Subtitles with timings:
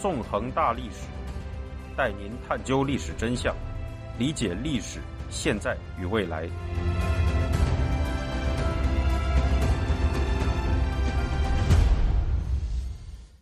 [0.00, 1.06] 纵横大历史，
[1.94, 3.54] 带您探究历史真相，
[4.18, 4.98] 理解历史
[5.28, 6.48] 现在与未来。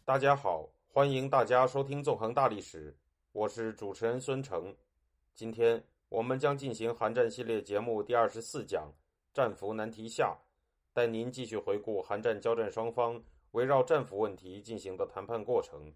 [0.05, 2.91] 大家好，欢迎大家收听《纵横大历史》，
[3.31, 4.75] 我是主持人孙成。
[5.37, 8.93] 今天我们将进行韩战系列节目第二十四讲
[9.33, 10.37] “战俘难题下”，
[10.93, 13.23] 带您继续回顾韩战交战双方
[13.53, 15.93] 围绕战俘问题进行的谈判过程。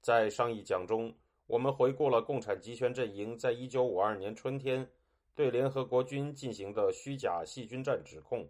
[0.00, 1.14] 在上一讲中，
[1.46, 4.88] 我们回顾了共产集权阵营在一九五二年春天
[5.34, 8.48] 对联合国军进行的虚假细菌战指控，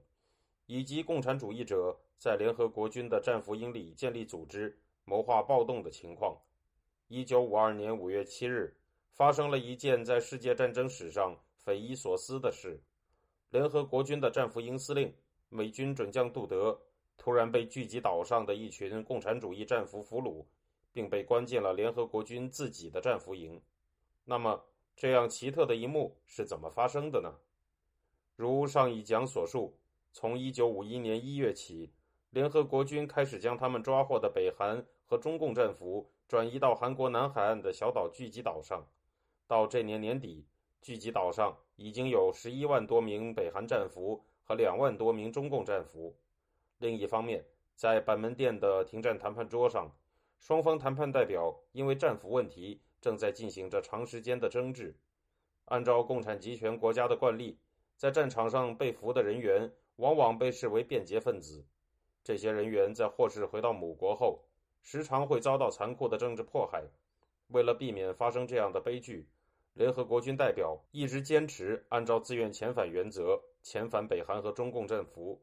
[0.67, 6.39] 以及共产主义者在联合国军的战俘营里建立组织、谋划暴动的情况。
[7.09, 8.75] 一九五二年五月七日。
[9.11, 12.81] 发生了一件在世界战争史上匪夷所思的事：
[13.51, 15.13] 联合国军的战俘营司令、
[15.49, 16.81] 美军准将杜德
[17.17, 20.45] 突然被聚集岛上的一群共产主义战俘俘虏，
[20.99, 23.63] 并被关进了联合国军自己的战俘营。
[24.25, 24.65] 那么，
[24.97, 27.33] 这样奇特的一幕是怎么发生的呢？
[28.35, 29.79] 如上一讲所述，
[30.13, 31.93] 从1951年1月起，
[32.31, 38.85] 联合国军开始将他们抓获的北韩和中共战俘转移到韩国南海岸的小岛聚集岛上。
[39.47, 40.45] 到这年年底，
[40.83, 46.19] 聚集岛上已经有十一万多名北韩战俘和两万多名中共战俘。
[46.79, 49.95] 另一方面，在板门店的停战谈判桌上，
[50.39, 54.97] 双方谈判代表因为战俘问题正在进行着长时间的争执。
[55.67, 57.59] 按照共产集权国家的惯例，
[57.97, 61.67] 在战场上被俘的人员往往被视为变节分子。
[62.25, 64.45] 这些人员在获释回到母国后，
[64.83, 66.85] 时常会遭到残酷的政治迫害。
[67.49, 69.27] 为了避免发生这样的悲剧，
[69.75, 75.41] 联合国军代表一直坚持按照自愿遣返原则遣返北韩和中共战俘，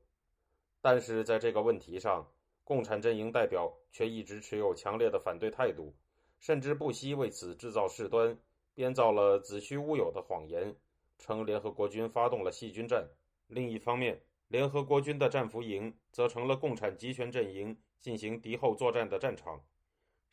[0.82, 2.28] 但是在这个问题上，
[2.66, 5.96] 共产阵营代表却一直持有强烈的反对态度，
[6.42, 8.38] 甚至不惜为此制造事端，
[8.74, 10.76] 编造了子虚乌有的谎言，
[11.18, 13.08] 称联合国军发动了细菌战。
[13.48, 19.64] 另一方面，联合国军的战俘营则成了共产集权阵营进行敌后作战的战场。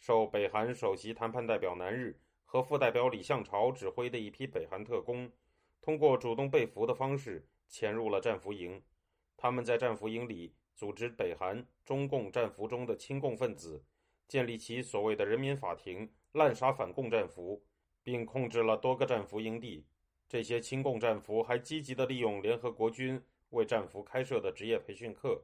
[0.01, 2.19] 受北韩首席谈判代表南日。
[2.45, 5.33] 和副代表李相朝指挥的一批北韩特工，
[5.81, 8.83] 通过主动被俘的方式潜入了战俘营。
[9.39, 13.85] 他们在战俘营里组织北韩、中共战俘中的亲共分子，
[14.29, 17.63] 建立起所谓的人民法庭，滥杀反共战俘，
[18.03, 19.85] 并控制了多个战俘营地。
[20.29, 25.43] 这些亲共战俘还积极地利用联合国军为战俘开设的职业培训课，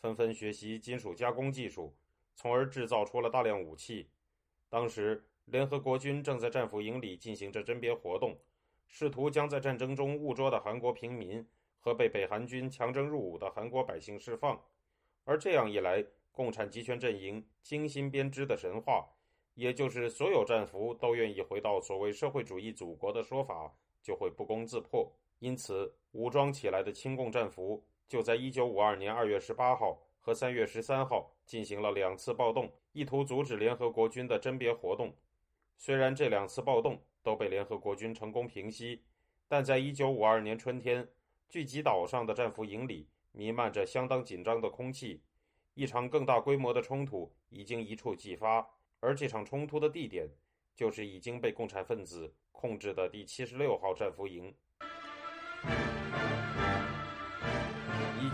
[0.00, 1.94] 纷纷学习金属加工技术，
[2.34, 4.08] 从而制造出了大量武器。
[4.68, 5.24] 当时。
[5.50, 8.38] 联合国军正在战俘营里进行着甄别活动，
[8.86, 11.42] 试图将在战争中误捉的韩国平民
[11.80, 14.60] 和被北韩军强征入伍的韩国百姓释放。
[15.24, 19.08] 而这样一来，共产集权阵营精心编织的神话，
[19.54, 25.12] 也就是所有战俘都愿意回到所谓社会主义祖国的说法，就会不攻自破。
[25.40, 35.14] 因此，武装起来的亲共战俘就在1952年2月18号和3月13号进行了两次暴动，意图阻止联合国军的甄别活动。
[35.76, 39.02] 虽然这两次暴动都被联合国军成功平息，
[39.46, 41.06] 但在1952年春天，
[41.48, 45.22] 聚集岛上的战俘营里弥漫着相当紧张的空气，
[45.72, 48.68] 一场更大规模的冲突已经一触即发，
[49.00, 50.28] 而这场冲突的地点
[50.76, 54.54] 就是已经被共产分子控制的第七十六号战俘营。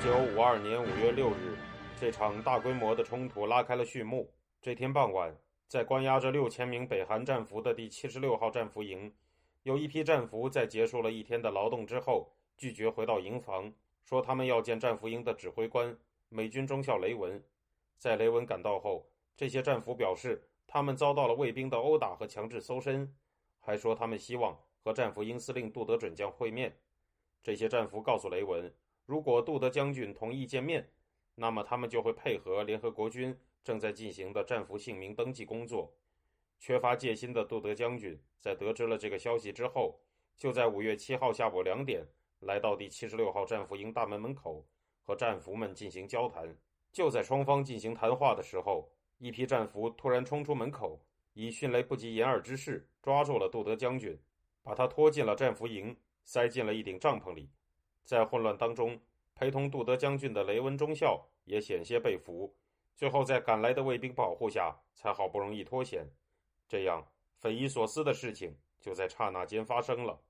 [0.00, 1.56] 1952年5月6日，
[1.96, 4.32] 这场大规模的冲突拉开了序幕。
[4.60, 5.36] 这天傍晚。
[5.66, 9.12] 在关押着六千名北韩战俘的第七十六号战俘营，
[9.62, 13.72] 有一批战俘在结束了一天的劳动之后，拒绝回到营房，
[14.04, 15.96] 说他们要见战俘营的指挥官
[16.28, 17.42] 美军中校雷文。
[17.98, 19.06] 在雷文赶到后，
[19.36, 23.14] 这些战俘表示他们遭到了卫兵的殴打和强制搜身，
[23.60, 26.76] 还说他们希望和战俘营司令杜德准将会面。
[27.42, 28.72] 这些战俘告诉雷文，
[29.06, 30.88] 如果杜德将军同意见面，
[31.34, 33.38] 那么他们就会配合联合国军。
[33.64, 35.90] 正在进行的战俘姓名登记工作，
[36.60, 39.98] 缺乏戒心的杜德将军在得知了这个消息之后，
[40.36, 42.06] 就在五月七号下午两点
[42.44, 44.64] 来到第七十六号战俘营大门门口，
[45.02, 46.56] 和战俘们进行交谈。
[46.92, 48.88] 就在双方进行谈话的时候，
[49.18, 51.00] 一批战俘突然冲出门口，
[51.32, 54.18] 以迅雷不及掩耳之势抓住了杜德将军，
[54.62, 57.50] 把他拖进了战俘营，塞进了一顶帐篷里。
[58.04, 59.00] 在混乱当中，
[59.34, 62.54] 陪同杜德将军的雷文中校也险些被俘。
[62.94, 66.06] 最后，在赶来的卫兵保护下，才好不容易脱险。
[66.68, 67.04] 这样
[67.40, 70.20] 匪夷所思的事情就在刹那间发生了：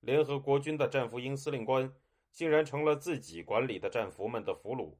[0.00, 1.92] 联合国军的战俘营司令官
[2.32, 4.94] 竟然成了自己管理的战俘们的俘虏。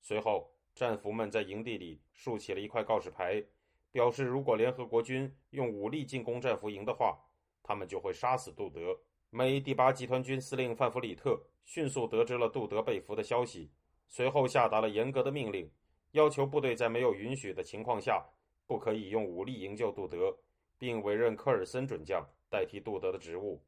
[0.00, 3.44] 随后，战俘们在营地里竖起了一块告示牌，
[3.90, 7.18] 表示如果联合国军用武力进攻战俘营的话，
[7.62, 8.98] 他们就会杀死杜德。
[9.30, 13.70] 美第八集团军司令范弗里特迅速得知了杜德被俘的消息，
[14.08, 15.70] 随后下达了严格的命令，
[16.12, 18.24] 要求部队在没有允许的情况下，
[18.66, 20.36] 不可以用武力营救杜德，
[20.78, 23.62] 并委任科尔森准将代替杜德的职务。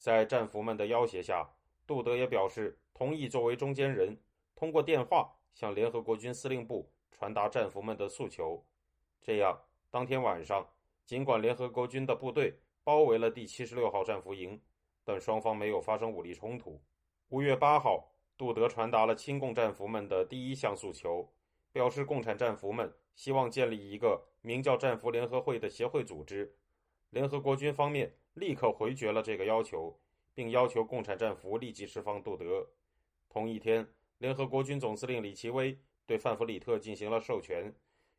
[0.00, 1.46] 在战俘们的要挟下，
[1.86, 4.18] 杜德也表示同意作为中间人，
[4.56, 8.64] 通过电话向联合国军司令部传达战俘们的诉求。
[9.20, 9.60] 这样，
[9.90, 10.66] 当天晚上，
[11.04, 14.58] 尽管联合国军的部队包围了第七十六号战俘营。
[15.02, 16.80] 但双方没有发生武力冲突。
[17.28, 21.30] 五月八号，杜德传达了亲共战俘们的第一项诉求，
[21.72, 26.54] 表示共产战俘们希望建立一个名叫“战俘联合会”的协会组织。
[27.10, 29.96] 联合国军方面立刻回绝了这个要求，
[30.34, 32.66] 并要求共产战俘立即释放杜德。
[33.28, 33.86] 同一天，
[34.18, 37.72] 联合国军总司令李奇微对范弗里特进行了授权，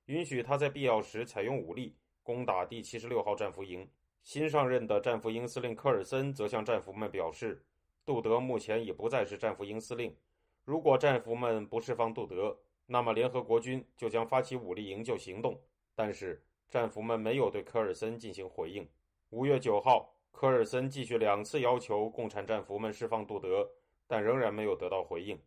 [0.06, 3.90] 允许他在必要时采用武力攻打第七十六号战俘营。
[4.22, 7.66] 新上任的战俘营司令科尔森则向战俘们表示，
[8.06, 10.16] 杜德目前已不再是战俘营司令。
[10.64, 15.60] 如果战俘们不释放杜德，那么联合国军就将发起武力营救行动。
[15.96, 18.88] 但是战俘们没有对科尔森进行回应。
[19.32, 23.66] 五月九号，科尔森继续两次要求共产战俘们释放杜德，
[24.06, 25.42] 但仍然没有得到回应。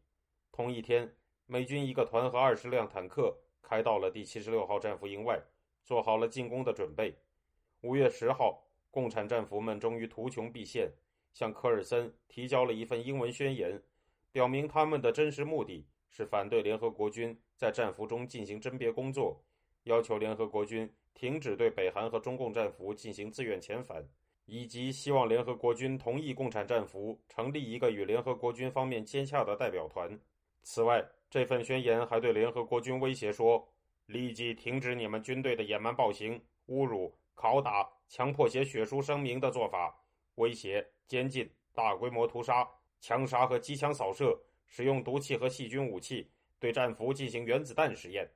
[0.50, 1.14] 同一天，
[1.44, 5.38] 美军一个团和二十辆坦克开到了第七十六号战俘营外，
[5.82, 7.14] 做好了进攻的准备。
[7.82, 8.62] 五月十号。
[8.90, 10.88] 共产战俘们终于图穷匕现，
[11.32, 13.82] 向科尔森提交了一份英文宣言，
[14.30, 19.42] 表明他们的真实目的是反对联合国军在战俘中进行甄别工作，
[19.82, 24.06] 要求联合国军停止对北韩和中共战俘进行自愿遣返，
[24.44, 30.18] 以及希望联合国军同意共产战俘成立一个与联合国军方面接洽的代表团。
[30.62, 33.66] 此外，这份宣言还对联合国军威胁说
[34.06, 39.92] ：“立即停止你们军队的野蛮暴行、侮辱、拷打。”强迫写血书声明的做法，
[40.36, 42.68] 威胁、监禁、大规模屠杀、
[43.00, 46.30] 枪杀和机枪扫射，使用毒气和细菌武器
[46.60, 48.30] 对战俘进行原子弹实验。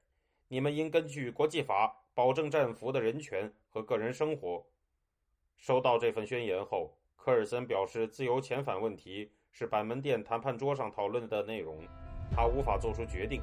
[0.49, 4.61] 你们应根据国际法保证战俘的人权和个人生活。
[5.57, 11.79] 收到这份宣言后，科尔森表示，自由遣返问题是板门店谈判桌上讨论的内容，
[12.33, 13.41] 他无法做出决定。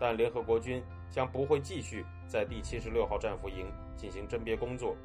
[0.00, 4.96] 但联合国军将不会继续在第七十六号战俘营进行甄别工作。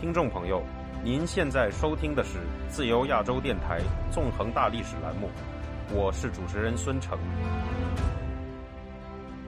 [0.00, 0.62] 听众朋友，
[1.04, 2.38] 您现在收听的是
[2.70, 5.28] 自由亚洲电台纵横大历史栏目，
[5.94, 7.16] 我是主持人孙成。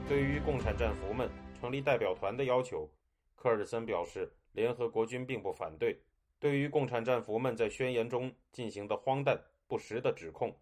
[0.07, 2.89] 对于共产战俘们成立代表团的要求，
[3.35, 5.99] 科尔森表示，联合国军并不反对。
[6.39, 9.37] 对于共产战俘们在宣言中进行的荒诞
[9.67, 10.55] 不实的指控，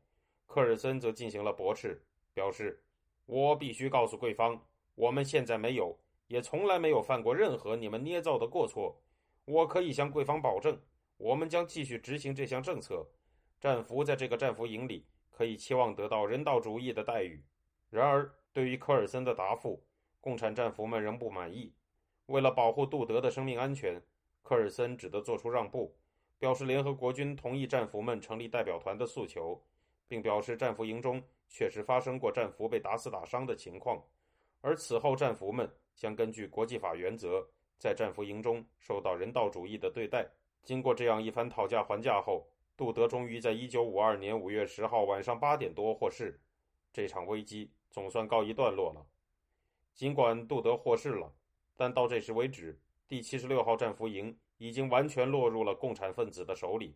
[0.48, 2.02] 科尔森则进行了驳斥，
[2.34, 2.82] 表示
[3.28, 4.60] ：“我必须告诉贵方，
[4.96, 5.96] 我们现在没有，
[6.28, 9.00] 也从来没有犯过任何你们捏造的过错。”
[9.46, 10.78] 我可以向贵方保证，
[11.18, 13.08] 我们将继续执行这项政策。
[13.62, 15.06] 战俘在这个战俘营里
[15.38, 17.44] 可以期望得到人道主义的待遇。
[17.92, 19.86] 然而，对于科尔森的答复，
[20.20, 21.72] 共产战俘们仍不满意。
[22.26, 24.02] 为了保护杜德的生命安全，
[24.42, 25.96] 科尔森只得做出让步，
[26.40, 29.62] 表示联合国军同意战俘们成立代表团的诉求，
[30.08, 34.04] 并表示战俘营中确实发生过战俘被打死打伤的情况，
[34.62, 37.48] 而此后战俘们将根据国际法原则。
[37.78, 40.28] 在战俘营中受到人道主义的对待。
[40.64, 42.44] 经过这样一番讨价还价后，
[42.78, 46.40] 杜德终于在1952年5月10号晚上八点多获释。
[46.94, 49.04] 这场危机总算告一段落了。
[49.96, 51.34] 尽管杜德获释了，
[51.76, 56.96] 但到这时为止，第七十六号战俘营已经完全落入了共产分子的手里。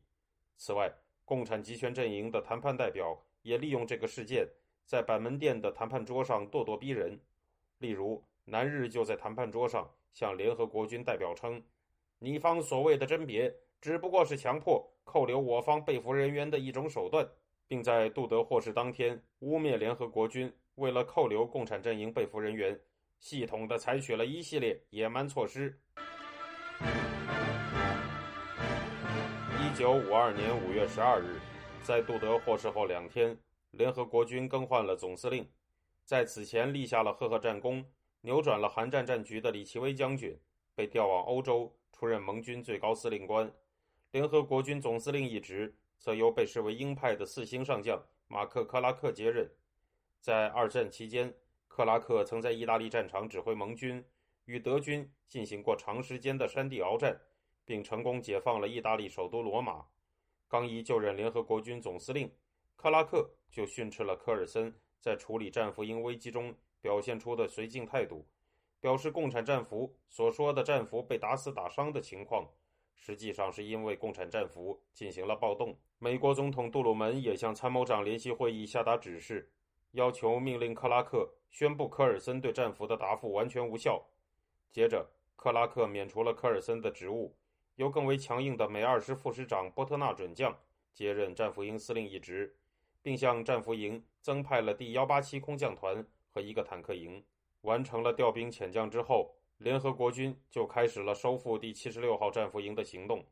[0.55, 0.93] 此外，
[1.25, 4.47] 共产集权阵营的谈判代表也利用这个事件，
[4.85, 7.19] 在板门店的谈判桌上咄咄逼人。
[7.79, 9.91] 例如，南日就在谈判桌上。
[10.13, 11.63] 向联合国军代表称，
[12.19, 17.27] 你方所谓的甄别只不过是强迫扣留我方被俘人员的一种手段，
[17.67, 22.79] 并在杜德获释当天污蔑联合国军为了扣留共产阵营被俘人员，
[23.20, 25.79] 系统的采取了一系列野蛮措施。
[29.60, 31.39] 一九五二年五月十二日，
[31.81, 33.38] 在杜德获释后两天，
[33.72, 35.50] 联合国军更换了总司令，
[36.03, 37.86] 在此前立下了赫赫战功。
[38.24, 40.39] 扭转了韩战战局的李奇微将军
[40.75, 43.51] 被调往欧洲出任盟军最高司令官，
[44.12, 49.50] 联合国军总司令一职则由被视为鹰派的四星上将马克·克拉克接任。
[50.20, 51.34] 在二战期间，
[51.70, 54.03] 克拉克曾在意大利战场指挥盟军，
[54.46, 57.22] 与德军进行过长时间的山地鏖战，
[57.63, 59.86] 并成功解放了意大利首都罗马。
[60.50, 62.30] 刚一就任联合国军总司令，
[62.75, 68.27] 克拉克就训斥了科尔森在处理战俘营危机中表现出的绥靖态度，
[68.82, 72.46] 表示共产战俘所说的战俘被打死打伤的情况，
[73.01, 75.77] 实际上是因为共产战俘进行了暴动。
[76.00, 79.51] 美国总统杜鲁门也向参谋长联席会议下达指示，
[79.91, 84.01] 要求命令克拉克宣布科尔森对战俘的答复完全无效。
[84.72, 85.05] 接着，
[85.36, 87.36] 克拉克免除了科尔森的职务，
[87.75, 90.58] 由更为强硬的美二师副师长波特纳准将
[90.93, 92.55] 接任战俘营司令一职。
[93.03, 97.24] 并向战俘营增派了第幺八七空降团和一个坦克营。
[97.62, 103.24] 完成了调兵遣将之后，联合国军就开始了收复第七十六号战俘营的行动。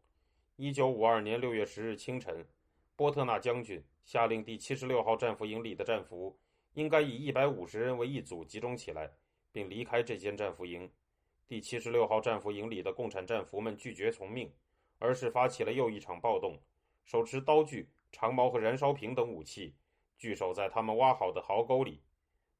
[0.57, 2.45] 一九五二年六月十日清晨，
[2.95, 6.38] 波特纳将军下令第七十六号战俘营里的战俘
[6.74, 9.12] 应该以一百五十人为一组集中起来，
[9.51, 10.88] 并离开这间战俘营。
[11.48, 14.53] 第七十六号战俘营里的共产战俘们拒绝从命，
[15.00, 16.55] 而是发起了又一场暴动，
[17.05, 17.89] 手持刀具。
[18.12, 19.75] 长矛和燃烧瓶等武器
[20.17, 22.01] 聚守在他们挖好的壕沟里。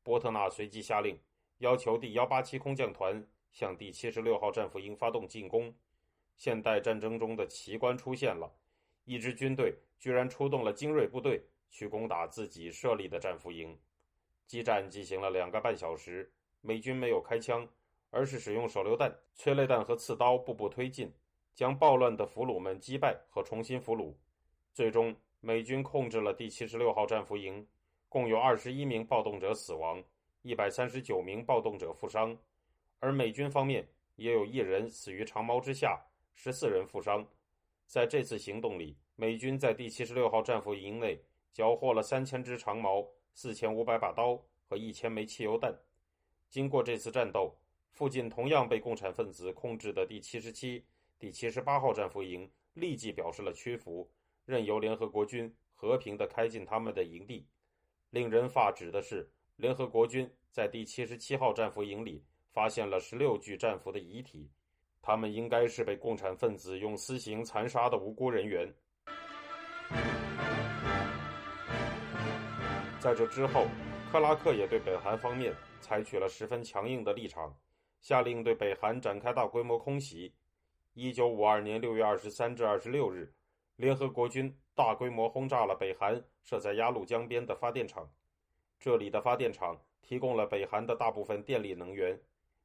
[0.02, 1.20] 波特纳随即下令，
[1.60, 3.28] 要求第幺八七空降团
[3.60, 5.76] 向第七十六号战俘营发动进攻。
[6.38, 8.50] 现代战争中的奇观出现了：
[9.04, 13.78] 一支军队居然出动了精锐部队去攻打自己设立的战俘营。
[14.48, 17.68] 激战进行了两个半小时，美军没有开枪，
[18.12, 21.14] 而是使用手榴弹、催泪弹和刺刀步步推进，
[21.54, 24.14] 将暴乱的俘虏们击败和重新俘虏。
[24.74, 25.14] 最终。
[25.42, 27.66] 美军控制了第七十六号战俘营，
[28.10, 30.04] 共有二十一名暴动者死亡，
[30.42, 32.38] 一百三十九名暴动者负伤，
[33.00, 37.28] 而美军方面也有一人死于长矛之下，十四人负伤。
[37.88, 45.74] 在这次行动里，美军在第七十六号战俘营内缴获了三千支长矛、四千五百把刀和一千枚汽油弹。
[46.50, 47.58] 经过这次战斗，
[47.92, 50.86] 附近同样被共产分子控制的第七十七、
[51.18, 54.10] 第七十八号战俘营立即表示了屈服。
[54.46, 57.48] 任由联合国军和平地开进他们的营地。
[58.10, 64.50] 令人发指的是，联合国军在第七十七号战俘营里发现了十六具战俘的遗体，
[65.02, 68.74] 他们应该是被共产分子用私刑残杀的无辜人员。
[73.00, 73.68] 在这之后，
[74.12, 77.56] 克拉克也对北韩方面采取了十分强硬的立场，
[78.02, 80.34] 下令对北韩展开大规模空袭。
[80.94, 83.34] 一九五二年六月二十三至二十六日。
[83.78, 88.12] 联合国军大规模轰炸了北韩设在鸭绿江边的发电厂，
[88.78, 92.20] 这里的发电厂提供了北韩的大部分电力能源。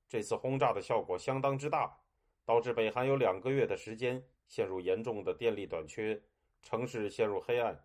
[0.08, 1.96] 这次轰炸的效果相当之大，
[2.44, 6.20] 导致北韩有两个月的时间陷入严重的电力短缺，
[6.62, 7.84] 城市陷入黑暗。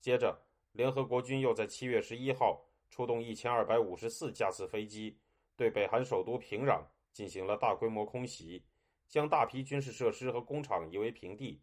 [0.00, 0.38] 接着，
[0.72, 5.18] 联合国军又在七月十一号出动一千二百五十四架次飞机，
[5.56, 6.82] 对北韩首都平壤
[7.12, 8.62] 进行了大规模空袭，
[9.08, 11.60] 将大批军事设施和工厂夷为平地。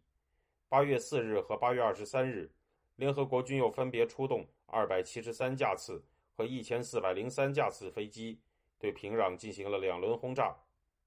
[0.68, 2.52] 八月四日和八月二十三日，
[2.96, 8.40] 联合国军又分别出动二百七十三架次和一千四百零三架次飞机，
[8.84, 10.54] 对平壤进行了两轮轰炸。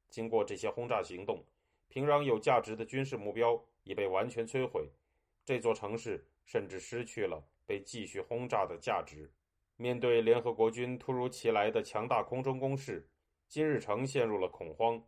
[0.10, 1.46] 经过这些轰炸行动，
[1.90, 4.90] 平壤有价值的军事目标已被完全摧毁，
[5.46, 9.32] 这座城市甚至失去了被继续轰炸的价值。
[9.76, 13.08] 面对联合国军突如其来的强大空中攻势，
[13.48, 15.00] 金日成陷入了恐慌。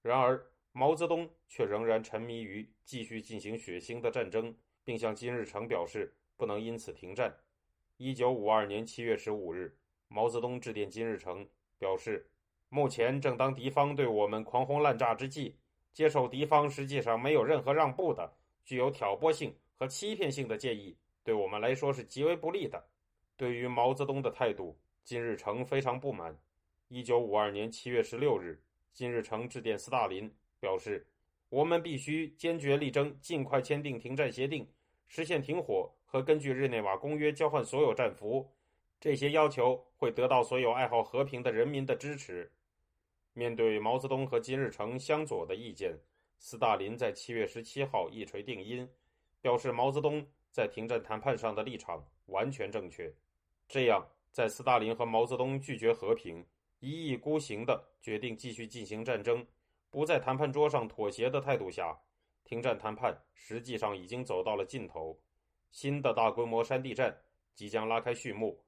[0.00, 7.36] 然而，毛泽东却仍然沉迷于继续进行血腥的战争，并向金日成表示不能因此停战。
[7.98, 9.76] 一九五二年七月十五日，
[10.08, 11.46] 毛泽东致电金日成，
[11.78, 12.28] 表示
[12.68, 15.56] ：“目前正当敌方对我们狂轰滥炸之际，
[15.92, 18.32] 接受敌方实际上没有任何让步的、
[18.64, 22.84] 具有挑拨性和欺骗性的建议，对我们来说是极为不利的。”
[23.36, 26.36] 对于毛泽东的态度，金日成非常不满。
[26.88, 28.60] 一九五二年七月十六日，
[28.92, 30.28] 金日成致电斯大林。
[30.60, 31.06] 表示，
[31.50, 34.68] 我们必须坚决力争尽快签订停战协定，
[35.06, 38.50] 实现停火和根据日内瓦公约交换所有战俘。
[39.00, 42.50] 这些要求会得到所有爱好和平的人民的支持。
[43.32, 45.96] 面对毛泽东和金日成相左的意见，
[46.38, 48.88] 斯大林在七月十七号一锤定音，
[49.40, 53.14] 表示毛泽东在停战谈判上的立场完全正确。
[53.68, 56.44] 这样，在斯大林和毛泽东拒绝和平、
[56.80, 59.46] 一意孤行的决定继续进行战争。
[59.90, 61.96] 不在谈判桌上妥协的态度下，
[62.44, 65.18] 停战谈判实际上已经走到了尽头。
[65.70, 67.16] 新的大规模山地战
[67.54, 68.58] 即将拉开序幕，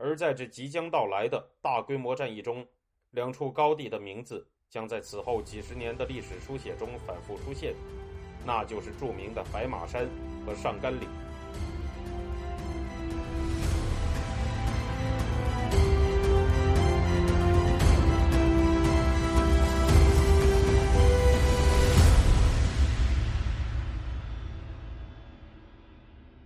[0.00, 2.64] 而在这即将到来的大规模战役中，
[3.10, 7.74] 两处高地的名字将在此后几十年的历史书写中反复出现，
[8.46, 10.08] 那就是著名的白马山
[10.46, 11.08] 和上甘岭。